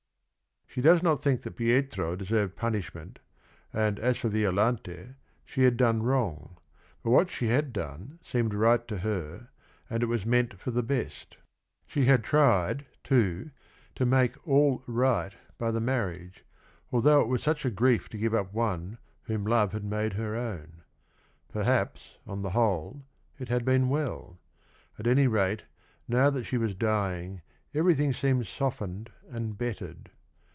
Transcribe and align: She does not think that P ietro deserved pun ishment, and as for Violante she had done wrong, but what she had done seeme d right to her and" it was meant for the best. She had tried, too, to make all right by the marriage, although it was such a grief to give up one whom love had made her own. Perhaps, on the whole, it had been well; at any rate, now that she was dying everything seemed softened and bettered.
She 0.73 0.79
does 0.79 1.03
not 1.03 1.21
think 1.21 1.41
that 1.41 1.57
P 1.57 1.65
ietro 1.65 2.17
deserved 2.17 2.55
pun 2.55 2.75
ishment, 2.75 3.17
and 3.73 3.99
as 3.99 4.15
for 4.15 4.29
Violante 4.29 5.15
she 5.43 5.63
had 5.65 5.75
done 5.75 6.01
wrong, 6.01 6.55
but 7.03 7.09
what 7.09 7.29
she 7.29 7.47
had 7.47 7.73
done 7.73 8.19
seeme 8.23 8.49
d 8.49 8.55
right 8.55 8.87
to 8.87 8.99
her 8.99 9.49
and" 9.89 10.01
it 10.01 10.05
was 10.05 10.25
meant 10.25 10.57
for 10.57 10.71
the 10.71 10.81
best. 10.81 11.35
She 11.87 12.05
had 12.05 12.23
tried, 12.23 12.85
too, 13.03 13.51
to 13.95 14.05
make 14.05 14.37
all 14.47 14.81
right 14.87 15.33
by 15.57 15.71
the 15.71 15.81
marriage, 15.81 16.45
although 16.89 17.19
it 17.19 17.27
was 17.27 17.43
such 17.43 17.65
a 17.65 17.69
grief 17.69 18.07
to 18.07 18.17
give 18.17 18.33
up 18.33 18.53
one 18.53 18.97
whom 19.23 19.43
love 19.43 19.73
had 19.73 19.83
made 19.83 20.13
her 20.13 20.37
own. 20.37 20.83
Perhaps, 21.49 22.17
on 22.25 22.43
the 22.43 22.51
whole, 22.51 23.03
it 23.37 23.49
had 23.49 23.65
been 23.65 23.89
well; 23.89 24.39
at 24.97 25.05
any 25.05 25.27
rate, 25.27 25.63
now 26.07 26.29
that 26.29 26.45
she 26.45 26.57
was 26.57 26.73
dying 26.73 27.41
everything 27.73 28.13
seemed 28.13 28.47
softened 28.47 29.11
and 29.29 29.57
bettered. 29.57 30.11